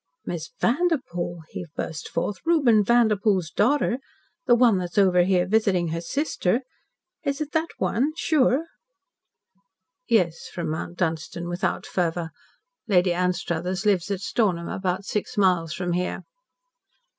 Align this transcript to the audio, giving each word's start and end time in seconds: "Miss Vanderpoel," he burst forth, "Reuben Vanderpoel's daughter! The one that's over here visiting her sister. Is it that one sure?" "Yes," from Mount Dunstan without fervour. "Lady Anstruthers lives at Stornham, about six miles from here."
"Miss 0.25 0.49
Vanderpoel," 0.59 1.41
he 1.49 1.67
burst 1.75 2.09
forth, 2.09 2.37
"Reuben 2.43 2.83
Vanderpoel's 2.83 3.51
daughter! 3.51 3.99
The 4.47 4.55
one 4.55 4.79
that's 4.79 4.97
over 4.97 5.21
here 5.21 5.45
visiting 5.47 5.89
her 5.89 6.01
sister. 6.01 6.61
Is 7.23 7.39
it 7.39 7.51
that 7.51 7.67
one 7.77 8.13
sure?" 8.17 8.65
"Yes," 10.07 10.47
from 10.47 10.71
Mount 10.71 10.97
Dunstan 10.97 11.47
without 11.47 11.85
fervour. 11.85 12.31
"Lady 12.87 13.13
Anstruthers 13.13 13.85
lives 13.85 14.09
at 14.09 14.21
Stornham, 14.21 14.69
about 14.69 15.05
six 15.05 15.37
miles 15.37 15.71
from 15.71 15.93
here." 15.93 16.23